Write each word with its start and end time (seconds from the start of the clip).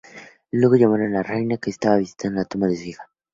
Luego 0.49 0.77
llamaron 0.77 1.11
a 1.15 1.19
la 1.19 1.21
Reina, 1.21 1.57
que 1.57 1.69
estaba 1.69 1.97
visitando 1.97 2.39
la 2.39 2.45
tumba 2.45 2.65
de 2.65 2.75
su 2.75 2.85
hija. 2.85 3.07